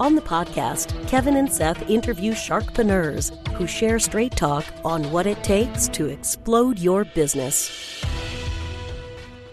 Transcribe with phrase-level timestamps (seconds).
[0.00, 5.44] On the podcast, Kevin and Seth interview sharkpreneurs who share straight talk on what it
[5.44, 8.02] takes to explode your business.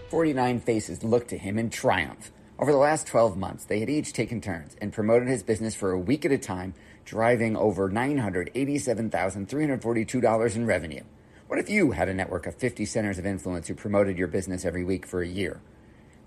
[0.08, 2.32] 49 faces looked to him in triumph.
[2.58, 5.90] Over the last 12 months, they had each taken turns and promoted his business for
[5.90, 6.72] a week at a time
[7.04, 11.02] driving over $987,342 in revenue.
[11.46, 14.64] What if you had a network of 50 centers of influence who promoted your business
[14.64, 15.60] every week for a year?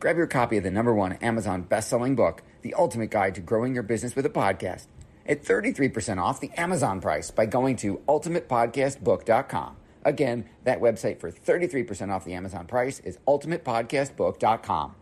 [0.01, 3.75] Grab your copy of the number one Amazon best-selling book, The Ultimate Guide to Growing
[3.75, 4.87] Your Business with a Podcast,
[5.27, 9.77] at 33% off the Amazon price by going to ultimatepodcastbook.com.
[10.03, 14.95] Again, that website for 33% off the Amazon price is ultimatepodcastbook.com.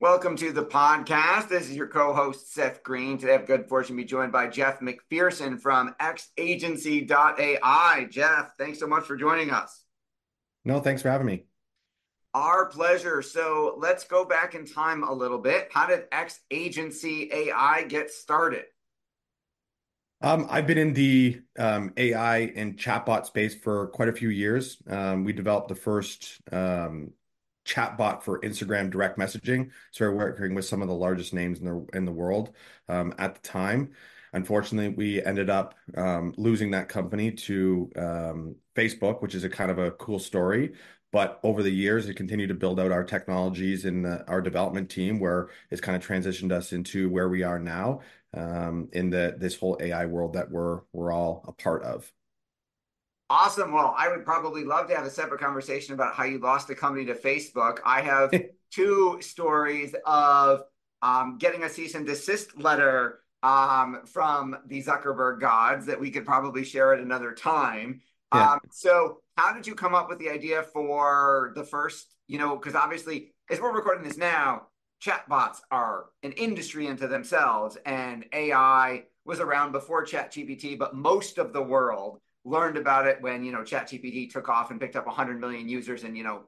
[0.00, 1.48] Welcome to the podcast.
[1.48, 3.18] This is your co-host Seth Greene.
[3.18, 8.06] Today I have good fortune to be joined by Jeff MacPherson from xagency.ai.
[8.08, 9.82] Jeff, thanks so much for joining us.
[10.64, 11.46] No, thanks for having me.
[12.34, 13.22] Our pleasure.
[13.22, 15.68] So let's go back in time a little bit.
[15.72, 18.64] How did X Agency AI get started?
[20.20, 24.76] Um, I've been in the um, AI and chatbot space for quite a few years.
[24.88, 27.12] Um, we developed the first um,
[27.64, 29.70] chatbot for Instagram direct messaging.
[29.92, 32.50] So we're working with some of the largest names in the in the world
[32.88, 33.92] um, at the time.
[34.32, 37.90] Unfortunately, we ended up um, losing that company to
[38.76, 40.74] Facebook, which is a kind of a cool story.
[41.10, 45.18] But over the years, it continued to build out our technologies and our development team,
[45.18, 48.00] where it's kind of transitioned us into where we are now
[48.34, 52.12] um, in the this whole AI world that we're we're all a part of.
[53.30, 53.72] Awesome.
[53.72, 56.74] Well, I would probably love to have a separate conversation about how you lost the
[56.74, 57.78] company to Facebook.
[57.84, 58.32] I have
[58.70, 60.64] two stories of
[61.02, 66.24] um, getting a cease and desist letter um, from the Zuckerberg gods that we could
[66.24, 68.00] probably share at another time.
[68.34, 68.52] Yeah.
[68.52, 72.14] Um, so, how did you come up with the idea for the first?
[72.26, 74.68] You know, because obviously, as we're recording this now,
[75.02, 81.52] chatbots are an industry into themselves, and AI was around before ChatGPT, but most of
[81.52, 85.40] the world learned about it when you know ChatGPT took off and picked up 100
[85.40, 86.42] million users in you know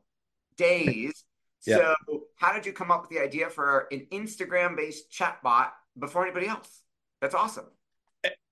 [0.56, 1.24] days.
[1.66, 1.76] yeah.
[1.76, 6.46] So, how did you come up with the idea for an Instagram-based chatbot before anybody
[6.46, 6.82] else?
[7.20, 7.66] That's awesome.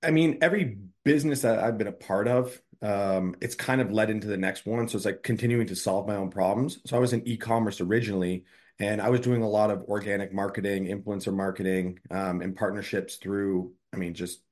[0.02, 4.10] I mean, every business that I've been a part of, um, it's kind of led
[4.10, 4.88] into the next one.
[4.88, 6.78] So it's like continuing to solve my own problems.
[6.86, 8.44] So I was in e-commerce originally,
[8.78, 13.72] and I was doing a lot of organic marketing, influencer marketing, um, and partnerships through,
[13.92, 14.42] I mean, just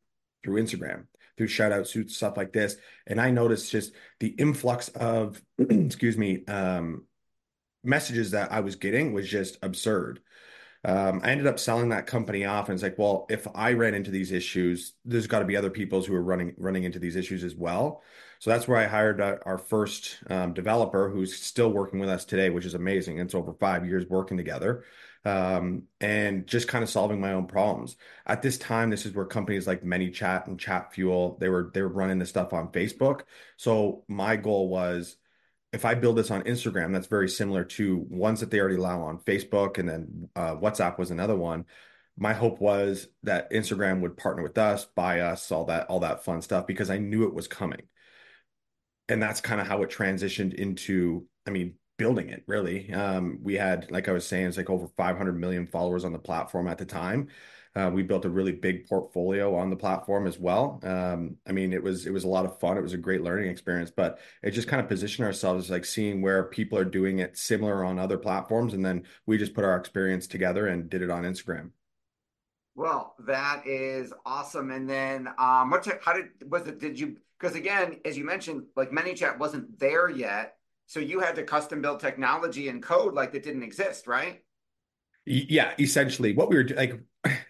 [0.42, 1.04] through Instagram
[1.36, 2.76] through shout out suits, stuff like this.
[3.06, 7.04] And I noticed just the influx of, excuse me, um,
[7.84, 10.20] messages that I was getting was just absurd.
[10.86, 13.94] Um, I ended up selling that company off, and it's like, well, if I ran
[13.94, 17.16] into these issues, there's got to be other people who are running running into these
[17.16, 18.02] issues as well.
[18.38, 22.24] So that's where I hired uh, our first um, developer, who's still working with us
[22.24, 23.18] today, which is amazing.
[23.18, 24.84] It's over five years working together
[25.26, 27.96] um, and just kind of solving my own problems.
[28.26, 31.88] At this time, this is where companies like ManyChat and Chatfuel they were they were
[31.88, 33.22] running this stuff on Facebook.
[33.56, 35.16] So my goal was
[35.76, 39.02] if I build this on Instagram, that's very similar to ones that they already allow
[39.02, 41.66] on Facebook, and then uh, WhatsApp was another one.
[42.16, 46.24] My hope was that Instagram would partner with us, buy us, all that all that
[46.24, 47.82] fun stuff because I knew it was coming.
[49.08, 51.26] And that's kind of how it transitioned into.
[51.46, 54.86] I mean, building it really um, we had like i was saying it's like over
[54.98, 57.28] 500 million followers on the platform at the time
[57.92, 60.80] we built a really big portfolio on the platform as well.
[60.82, 62.76] Um, i mean it was it was a lot of fun.
[62.76, 66.22] It was a great learning experience but it just kind of positioned ourselves like seeing
[66.22, 69.76] where people are doing it similar on other platforms and then we just put our
[69.76, 71.70] experience together and did it on instagram.
[72.74, 74.70] Well that is awesome.
[74.70, 78.64] And then um what how did was it did you because again as you mentioned
[78.74, 80.56] like ManyChat wasn't there yet
[80.86, 84.42] so you had to custom build technology and code like that didn't exist, right?
[85.24, 86.32] Yeah, essentially.
[86.34, 87.00] What we were like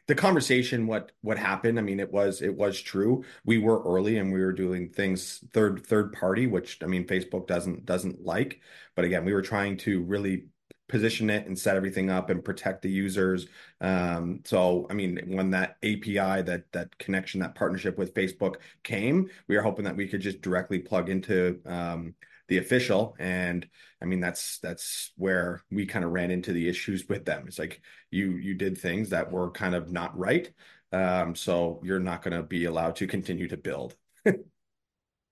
[0.07, 3.25] the conversation what what happened i mean it was it was true.
[3.45, 7.47] We were early and we were doing things third third party which i mean facebook
[7.47, 8.61] doesn't doesn't like.
[8.95, 10.47] But again we were trying to really
[10.89, 13.49] position it and set everything up and protect the users.
[13.81, 19.29] Um, so i mean when that api that that connection that partnership with facebook came
[19.49, 22.15] we were hoping that we could just directly plug into um,
[22.49, 23.67] the official and
[24.03, 27.59] i mean that's that's where we kind of ran into the issues with them it's
[27.59, 30.53] like you you did things that were kind of not right
[30.93, 33.97] Um, so you're not going to be allowed to continue to build.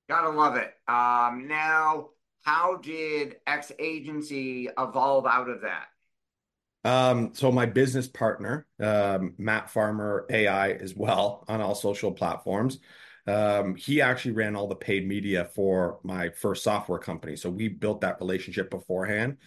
[0.08, 0.72] Gotta love it.
[0.88, 2.10] Um, now,
[2.42, 5.88] how did X Agency evolve out of that?
[6.84, 12.78] Um, so my business partner, um, Matt Farmer AI as well on all social platforms.
[13.26, 17.36] Um, he actually ran all the paid media for my first software company.
[17.36, 19.38] So we built that relationship beforehand.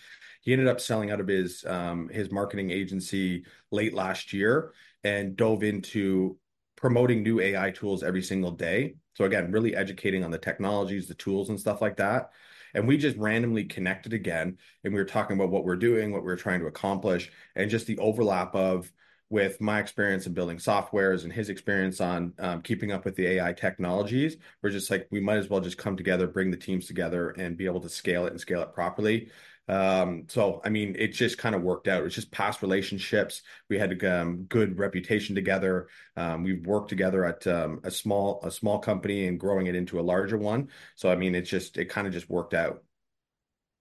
[0.41, 5.35] He ended up selling out of his um, his marketing agency late last year and
[5.35, 6.38] dove into
[6.75, 8.95] promoting new AI tools every single day.
[9.15, 12.31] So again, really educating on the technologies, the tools, and stuff like that.
[12.73, 16.21] And we just randomly connected again, and we were talking about what we're doing, what
[16.21, 18.91] we we're trying to accomplish, and just the overlap of
[19.29, 23.27] with my experience in building softwares and his experience on um, keeping up with the
[23.27, 26.88] AI technologies, we're just like we might as well just come together, bring the teams
[26.88, 29.29] together, and be able to scale it and scale it properly.
[29.69, 32.03] Um, so I mean, it just kind of worked out.
[32.06, 33.41] It's just past relationships.
[33.69, 35.89] We had a um, good reputation together.
[36.15, 40.00] Um, we've worked together at um, a small a small company and growing it into
[40.00, 40.69] a larger one.
[40.95, 42.83] So I mean, it's just it kind of just worked out.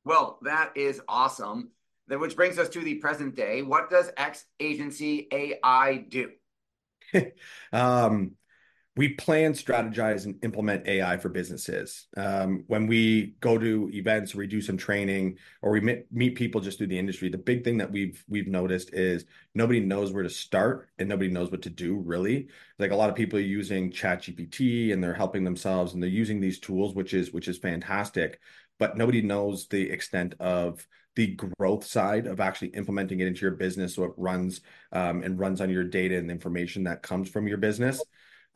[0.04, 1.70] Well, that is awesome.
[2.08, 3.62] Then, which brings us to the present day.
[3.62, 6.30] What does X Agency AI do?
[7.72, 8.32] um,
[8.96, 12.06] we plan, strategize, and implement AI for businesses.
[12.16, 16.34] Um, when we go to events, or we do some training, or we meet, meet
[16.34, 20.12] people just through the industry, the big thing that we've we've noticed is nobody knows
[20.12, 21.98] where to start and nobody knows what to do.
[21.98, 22.48] Really,
[22.78, 26.40] like a lot of people are using ChatGPT and they're helping themselves and they're using
[26.40, 28.40] these tools, which is which is fantastic,
[28.78, 33.54] but nobody knows the extent of the growth side of actually implementing it into your
[33.54, 34.60] business so it runs
[34.92, 38.02] um, and runs on your data and information that comes from your business.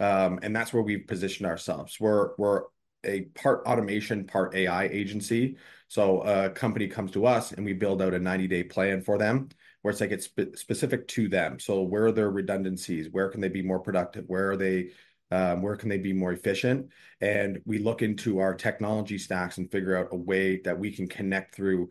[0.00, 1.98] Um, and that's where we've positioned ourselves.
[2.00, 2.62] We're we're
[3.04, 5.56] a part automation, part AI agency.
[5.88, 9.18] So a company comes to us and we build out a 90 day plan for
[9.18, 9.48] them
[9.82, 11.58] where it's like it's spe- specific to them.
[11.58, 13.08] So where are their redundancies?
[13.10, 14.24] Where can they be more productive?
[14.26, 14.90] Where are they?
[15.32, 16.90] Um, where can they be more efficient?
[17.20, 21.06] And we look into our technology stacks and figure out a way that we can
[21.06, 21.90] connect through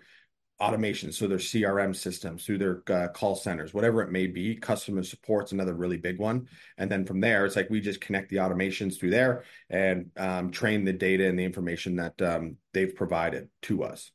[0.61, 4.55] automation, so their CRM systems, through their uh, call centers, whatever it may be.
[4.55, 6.47] Customer support's another really big one.
[6.77, 10.51] And then from there, it's like we just connect the automations through there and um,
[10.51, 14.11] train the data and the information that um, they've provided to us.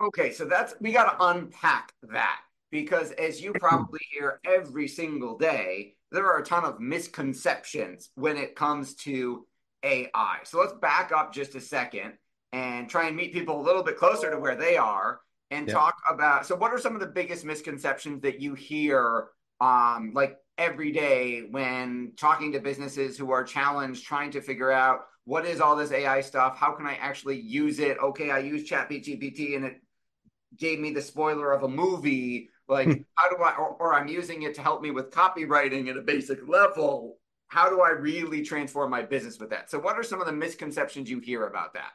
[0.00, 2.40] Okay, so that's we got to unpack that
[2.70, 8.36] because as you probably hear every single day, there are a ton of misconceptions when
[8.36, 9.46] it comes to
[9.84, 10.38] AI.
[10.44, 12.14] So let's back up just a second
[12.54, 15.20] and try and meet people a little bit closer to where they are
[15.50, 15.74] and yeah.
[15.74, 19.28] talk about so what are some of the biggest misconceptions that you hear
[19.60, 25.00] um like every day when talking to businesses who are challenged trying to figure out
[25.24, 26.56] what is all this AI stuff?
[26.58, 27.98] How can I actually use it?
[27.98, 29.80] Okay I use ChatGPT and it
[30.56, 32.50] gave me the spoiler of a movie.
[32.68, 33.02] Like hmm.
[33.16, 36.02] how do I or, or I'm using it to help me with copywriting at a
[36.02, 37.18] basic level.
[37.48, 39.70] How do I really transform my business with that?
[39.70, 41.92] So what are some of the misconceptions you hear about that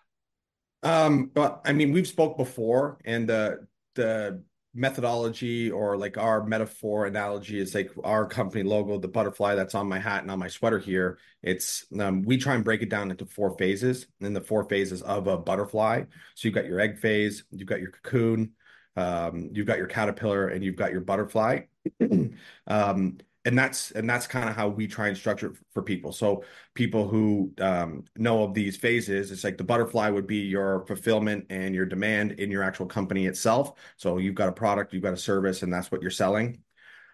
[0.84, 4.44] um, but I mean, we've spoke before, and the the
[4.74, 9.90] methodology or like our metaphor analogy is like our company logo, the butterfly that's on
[9.90, 11.18] my hat and on my sweater here.
[11.42, 15.02] It's um, we try and break it down into four phases, and the four phases
[15.02, 16.04] of a butterfly.
[16.36, 18.54] So you've got your egg phase, you've got your cocoon,
[18.96, 21.62] um, you've got your caterpillar, and you've got your butterfly.
[22.68, 26.12] um, and that's and that's kind of how we try and structure it for people.
[26.12, 26.44] So
[26.74, 31.46] people who um, know of these phases it's like the butterfly would be your fulfillment
[31.50, 33.74] and your demand in your actual company itself.
[33.98, 36.62] So you've got a product you've got a service and that's what you're selling.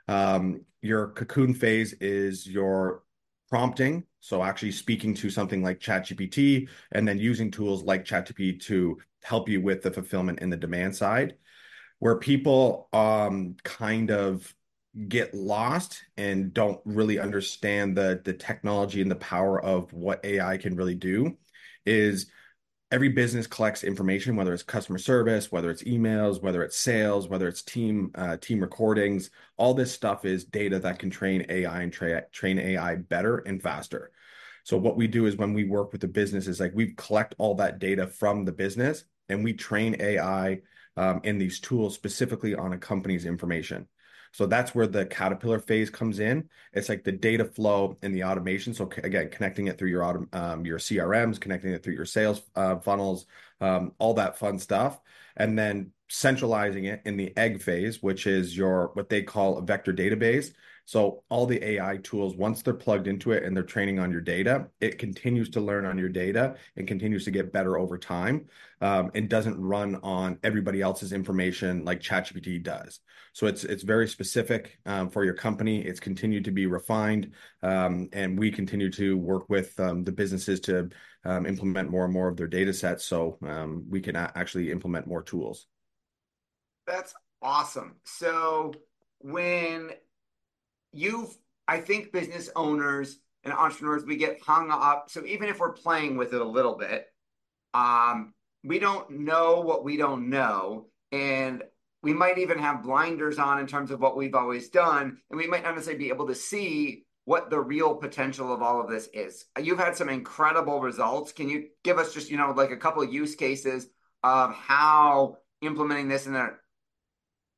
[0.07, 3.03] Um, your cocoon phase is your
[3.49, 4.03] prompting.
[4.19, 9.47] So actually speaking to something like chatgpt and then using tools like chatgpt to help
[9.47, 11.35] you with the fulfillment and the demand side
[11.99, 14.54] where people um, kind of
[15.07, 20.57] get lost and don't really understand the the technology and the power of what AI
[20.57, 21.37] can really do
[21.85, 22.27] is
[22.91, 27.47] every business collects information whether it's customer service whether it's emails whether it's sales whether
[27.47, 29.31] it's team uh, team recordings.
[29.57, 33.61] All this stuff is data that can train ai and tra- train ai better and
[33.61, 34.11] faster.
[34.63, 37.35] So what we do is when we work with the business is like we collect
[37.37, 40.61] all that data from the business and we train ai
[40.95, 43.87] um, in these tools specifically on a company's information
[44.35, 46.49] so that's where the Caterpillar phase comes in.
[46.73, 48.73] It's like the data flow and the automation.
[48.73, 52.41] So again, connecting it through your autom- um, your CRMs, connecting it through your sales
[52.53, 53.27] uh, funnels,
[53.61, 54.99] um, all that fun stuff,
[55.37, 59.61] and then centralizing it in the egg phase, which is your what they call a
[59.61, 60.51] vector database.
[60.85, 64.21] So all the AI tools, once they're plugged into it and they're training on your
[64.21, 68.45] data, it continues to learn on your data and continues to get better over time,
[68.81, 72.99] um, and doesn't run on everybody else's information like ChatGPT does.
[73.33, 75.81] So it's it's very specific um, for your company.
[75.81, 77.31] It's continued to be refined,
[77.63, 80.89] um, and we continue to work with um, the businesses to
[81.25, 85.07] um, implement more and more of their data sets, so um, we can actually implement
[85.07, 85.67] more tools.
[86.85, 87.95] That's awesome.
[88.03, 88.73] So
[89.19, 89.89] when
[90.95, 91.29] you
[91.67, 95.09] I think business owners and entrepreneurs, we get hung up.
[95.09, 97.07] So even if we're playing with it a little bit,
[97.73, 98.33] um,
[98.63, 100.87] we don't know what we don't know.
[101.11, 101.63] And
[102.01, 105.17] we might even have blinders on in terms of what we've always done.
[105.29, 108.79] And we might not necessarily be able to see what the real potential of all
[108.79, 109.45] of this is.
[109.59, 111.31] You've had some incredible results.
[111.31, 113.87] Can you give us just, you know, like a couple of use cases
[114.23, 116.51] of how implementing this in a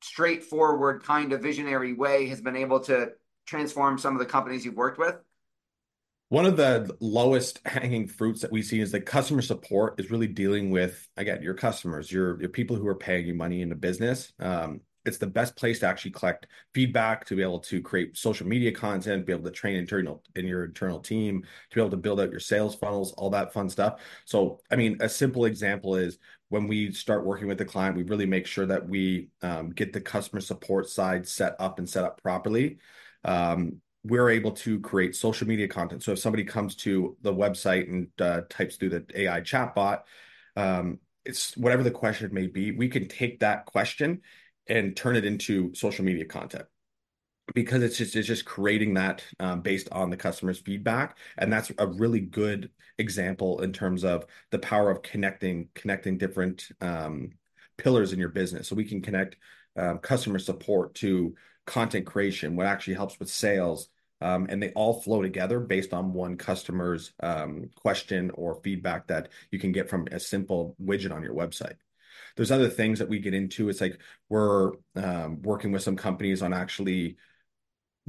[0.01, 3.11] straightforward kind of visionary way has been able to
[3.47, 5.15] transform some of the companies you've worked with?
[6.29, 10.27] One of the lowest hanging fruits that we see is that customer support is really
[10.27, 13.75] dealing with, again, your customers, your, your people who are paying you money in the
[13.75, 14.33] business.
[14.39, 18.45] Um, it's the best place to actually collect feedback, to be able to create social
[18.45, 21.95] media content, be able to train internal in your internal team, to be able to
[21.95, 24.01] build out your sales funnels, all that fun stuff.
[24.25, 26.17] So, I mean, a simple example is
[26.49, 29.93] when we start working with the client, we really make sure that we um, get
[29.93, 32.79] the customer support side set up and set up properly
[33.25, 36.03] um, we're able to create social media content.
[36.03, 40.01] So if somebody comes to the website and uh, types through the AI chatbot,
[40.55, 44.21] um, it's whatever the question may be, we can take that question
[44.67, 46.65] and turn it into social media content.
[47.53, 51.17] Because it's just it's just creating that um, based on the customer's feedback.
[51.37, 56.67] And that's a really good example in terms of the power of connecting connecting different
[56.81, 57.31] um,
[57.77, 58.67] pillars in your business.
[58.67, 59.37] So we can connect
[59.77, 61.35] um, customer support to
[61.67, 63.89] content creation, what actually helps with sales.
[64.19, 69.29] Um, and they all flow together based on one customer's um, question or feedback that
[69.51, 71.75] you can get from a simple widget on your website.
[72.35, 73.69] There's other things that we get into.
[73.69, 77.17] It's like we're um, working with some companies on actually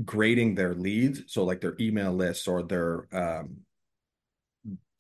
[0.02, 3.58] grading their leads, so like their email lists or their um,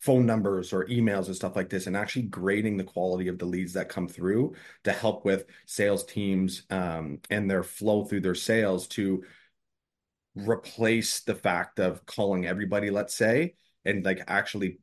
[0.00, 3.44] phone numbers or emails and stuff like this and actually grading the quality of the
[3.44, 8.34] leads that come through to help with sales teams um, and their flow through their
[8.34, 9.24] sales to
[10.36, 14.78] replace the fact of calling everybody let's say and like actually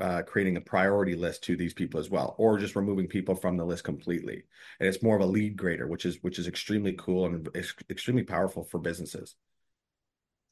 [0.00, 3.56] uh, creating a priority list to these people as well or just removing people from
[3.56, 4.42] the list completely.
[4.80, 7.48] And it's more of a lead grader which is which is extremely cool and
[7.90, 9.34] extremely powerful for businesses.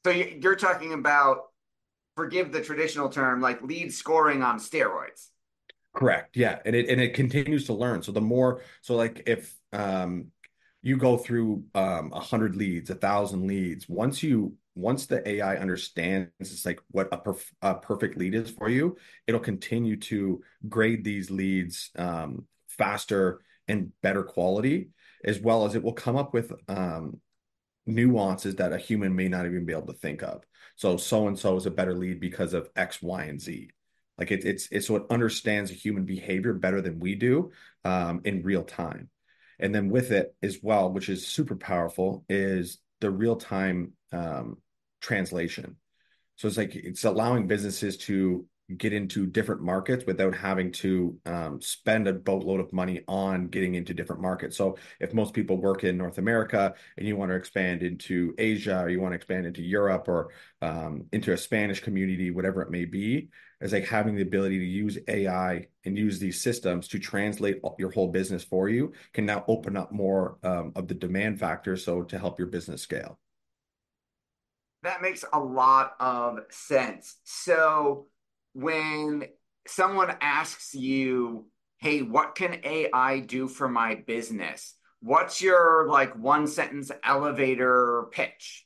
[0.05, 1.45] So you're talking about
[2.15, 5.29] forgive the traditional term, like lead scoring on steroids.
[5.93, 6.35] Correct.
[6.35, 6.59] Yeah.
[6.65, 8.01] And it and it continues to learn.
[8.01, 10.27] So the more so like if um
[10.81, 15.55] you go through um a hundred leads, a thousand leads, once you once the AI
[15.55, 20.41] understands it's like what a, perf- a perfect lead is for you, it'll continue to
[20.67, 24.89] grade these leads um faster and better quality,
[25.23, 27.19] as well as it will come up with um
[27.85, 30.43] nuances that a human may not even be able to think of.
[30.75, 33.69] So so and so is a better lead because of X, Y, and Z.
[34.17, 37.51] Like it, it's it's what understands human behavior better than we do
[37.83, 39.09] um, in real time.
[39.59, 44.57] And then with it as well, which is super powerful, is the real time um,
[45.01, 45.77] translation.
[46.35, 48.45] So it's like it's allowing businesses to
[48.77, 53.75] get into different markets without having to um, spend a boatload of money on getting
[53.75, 54.57] into different markets.
[54.57, 58.81] So if most people work in North America and you want to expand into Asia
[58.81, 60.29] or you want to expand into Europe or
[60.63, 63.29] um, into a Spanish community, whatever it may be,
[63.61, 67.91] is like having the ability to use AI and use these systems to translate your
[67.91, 71.77] whole business for you can now open up more um, of the demand factor.
[71.77, 73.19] So to help your business scale.
[74.81, 77.17] That makes a lot of sense.
[77.23, 78.07] So
[78.55, 79.25] when
[79.67, 81.45] someone asks you,
[81.79, 84.75] hey, what can AI do for my business?
[85.01, 88.65] What's your like one sentence elevator pitch?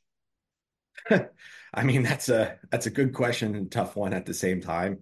[1.74, 5.00] I mean, that's a that's a good question and tough one at the same time.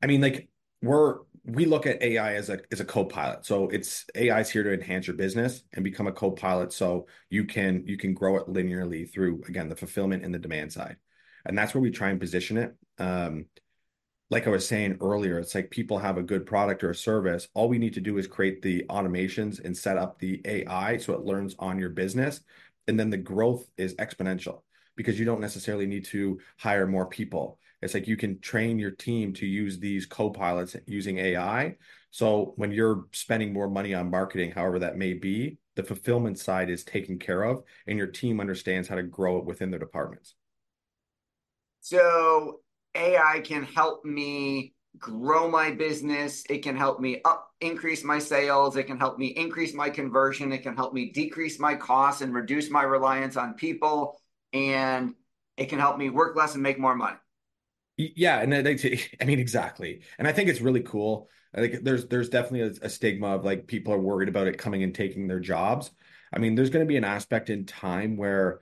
[0.00, 0.48] I mean, like
[0.80, 3.44] we're we look at AI as a as a co-pilot.
[3.44, 7.46] So it's AI is here to enhance your business and become a co-pilot so you
[7.46, 10.96] can you can grow it linearly through again the fulfillment and the demand side.
[11.44, 12.76] And that's where we try and position it.
[12.98, 13.46] Um,
[14.30, 17.48] like I was saying earlier, it's like people have a good product or a service.
[17.54, 21.14] All we need to do is create the automations and set up the AI so
[21.14, 22.40] it learns on your business.
[22.86, 24.62] And then the growth is exponential
[24.96, 27.58] because you don't necessarily need to hire more people.
[27.82, 31.76] It's like you can train your team to use these co-pilots using AI
[32.10, 36.68] So when you're spending more money on marketing, however that may be, the fulfillment side
[36.70, 40.34] is taken care of and your team understands how to grow it within their departments.
[41.80, 42.60] So
[42.94, 46.44] AI can help me grow my business.
[46.50, 48.76] It can help me up increase my sales.
[48.76, 50.52] It can help me increase my conversion.
[50.52, 54.18] It can help me decrease my costs and reduce my reliance on people.
[54.52, 55.14] And
[55.56, 57.16] it can help me work less and make more money.
[57.96, 60.02] Yeah, and they, I mean exactly.
[60.18, 61.28] And I think it's really cool.
[61.54, 64.58] I think there's there's definitely a, a stigma of like people are worried about it
[64.58, 65.90] coming and taking their jobs.
[66.32, 68.60] I mean, there's going to be an aspect in time where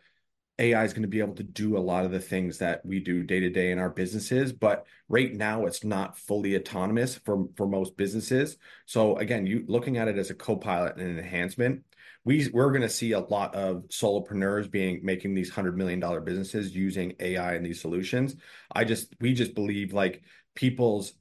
[0.58, 2.98] AI is going to be able to do a lot of the things that we
[2.98, 7.46] do day to day in our businesses, but right now it's not fully autonomous for
[7.56, 8.56] for most businesses.
[8.86, 11.84] So again, you looking at it as a co-pilot and an enhancement,
[12.24, 16.20] we we're going to see a lot of solopreneurs being making these hundred million dollar
[16.20, 18.34] businesses using AI and these solutions.
[18.72, 20.22] I just we just believe like
[20.56, 21.12] people's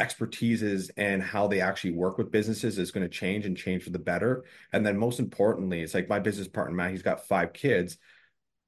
[0.00, 3.90] expertises and how they actually work with businesses is going to change and change for
[3.90, 4.44] the better.
[4.72, 7.96] And then most importantly, it's like my business partner Matt, he's got five kids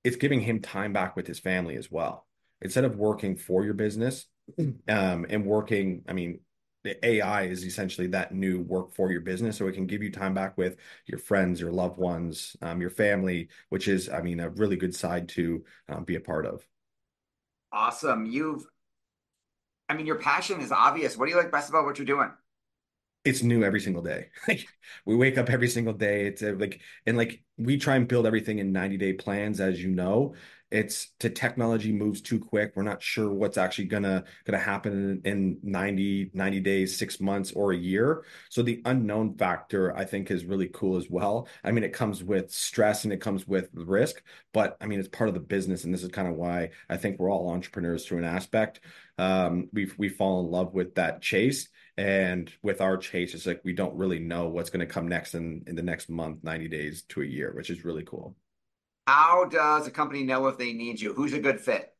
[0.08, 2.26] it's giving him time back with his family as well.
[2.62, 4.24] Instead of working for your business
[4.88, 6.40] um, and working, I mean,
[6.82, 9.58] the AI is essentially that new work for your business.
[9.58, 12.88] So it can give you time back with your friends, your loved ones, um, your
[12.88, 16.66] family, which is, I mean, a really good side to um, be a part of.
[17.70, 18.24] Awesome.
[18.24, 18.64] You've,
[19.90, 21.18] I mean, your passion is obvious.
[21.18, 22.30] What do you like best about what you're doing?
[23.28, 24.28] It's new every single day.
[24.48, 24.66] Like
[25.04, 26.26] we wake up every single day.
[26.26, 29.90] It's like and like we try and build everything in 90 day plans, as you
[29.90, 30.34] know.
[30.70, 32.72] It's to technology moves too quick.
[32.74, 37.52] We're not sure what's actually gonna gonna happen in, in 90, 90 days, six months,
[37.52, 38.24] or a year.
[38.50, 41.48] So the unknown factor I think is really cool as well.
[41.64, 45.08] I mean, it comes with stress and it comes with risk, but I mean it's
[45.08, 48.06] part of the business, and this is kind of why I think we're all entrepreneurs
[48.06, 48.80] through an aspect.
[49.18, 51.68] Um, we we fall in love with that chase
[51.98, 55.34] and with our chase, it's like we don't really know what's going to come next
[55.34, 58.36] in, in the next month, 90 days to a year, which is really cool.
[59.08, 61.12] How does a company know if they need you?
[61.12, 61.92] Who's a good fit?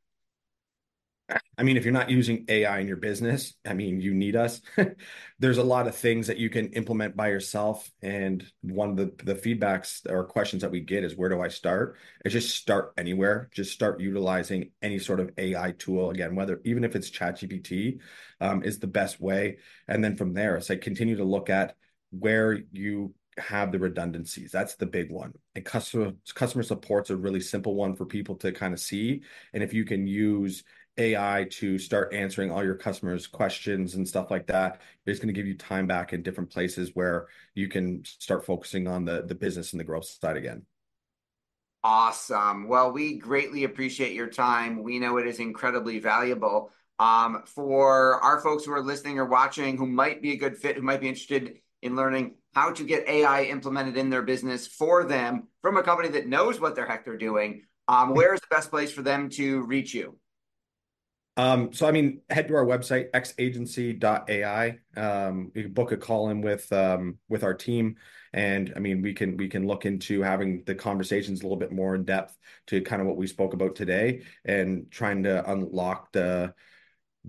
[1.58, 4.60] I mean, if you're not using AI in your business, I mean, you need us.
[5.38, 7.90] There's a lot of things that you can implement by yourself.
[8.00, 11.48] And one of the, the feedbacks or questions that we get is where do I
[11.48, 11.96] start?
[12.24, 13.50] It's just start anywhere.
[13.52, 16.10] Just start utilizing any sort of AI tool.
[16.10, 17.98] Again, whether even if it's ChatGPT
[18.40, 19.58] um, is the best way.
[19.86, 21.76] And then from there, it's like continue to look at
[22.10, 24.50] where you have the redundancies.
[24.50, 25.32] That's the big one.
[25.54, 29.22] And customer customer support's a really simple one for people to kind of see.
[29.52, 30.64] And if you can use
[30.98, 34.80] AI to start answering all your customers' questions and stuff like that.
[35.06, 38.86] It's going to give you time back in different places where you can start focusing
[38.88, 40.66] on the the business and the growth side again.
[41.84, 42.68] Awesome.
[42.68, 44.82] Well, we greatly appreciate your time.
[44.82, 46.70] We know it is incredibly valuable.
[46.98, 50.76] Um, for our folks who are listening or watching who might be a good fit,
[50.76, 55.04] who might be interested in learning how to get AI implemented in their business for
[55.04, 58.48] them from a company that knows what the heck they're doing, um, where is the
[58.50, 60.18] best place for them to reach you?
[61.38, 64.78] Um, so I mean, head to our website, xagency.ai.
[64.96, 67.96] Um, you can book a call in with um, with our team.
[68.32, 71.70] And I mean, we can we can look into having the conversations a little bit
[71.70, 76.12] more in depth to kind of what we spoke about today and trying to unlock
[76.12, 76.54] the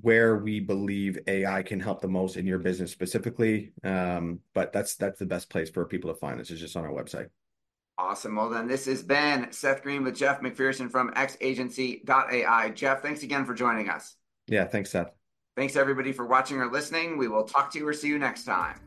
[0.02, 3.74] where we believe AI can help the most in your business specifically.
[3.84, 6.92] But that's that's the best place for people to find us is just on our
[6.92, 7.28] website.
[8.00, 8.38] Awesome.
[8.38, 12.70] Well, then this has been Seth Greene with Jeff MacPherson from xagency.ai.
[12.70, 14.16] Jeff, thanks again for joining us.
[14.48, 15.12] Yeah, thanks, Seth.
[15.58, 17.18] Thanks, everybody, for watching or listening.
[17.18, 18.80] We will talk to you or see you next time.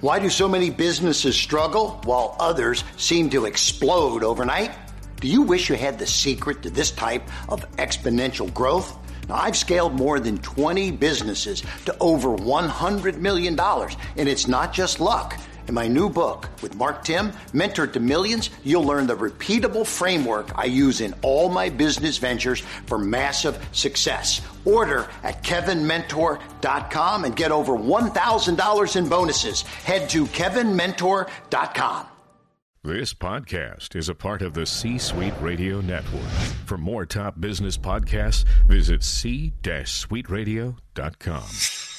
[0.00, 4.70] Why do so many businesses struggle while others seem to explode overnight?
[5.20, 8.96] Do you wish you had the secret to this type of exponential growth?
[9.28, 14.98] Now, I've scaled more than 20 businesses to over $100 million, and it's not just
[14.98, 15.38] luck.
[15.68, 20.56] In my new book with Mark Timm, Mentor to Millions, you'll learn the repeatable framework
[20.56, 24.40] I use in all my business ventures for massive success.
[24.64, 29.62] Order at kevinmentor.com and get over $1,000 in bonuses.
[29.62, 32.06] Head to kevinmentor.com.
[32.84, 36.22] This podcast is a part of the C Suite Radio Network.
[36.66, 41.95] For more top business podcasts, visit c-suiteradio.com.